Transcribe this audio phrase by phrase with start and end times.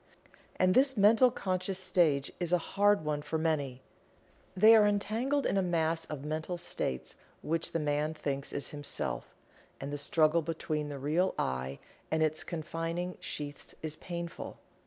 [0.55, 3.83] And this mental conscious stage is a hard one for many.
[4.57, 9.35] They are entangled in a mass of mental states which the man thinks is "himself,"
[9.79, 11.77] and the struggle between the real "I"
[12.09, 14.57] and its confining sheaths is painful.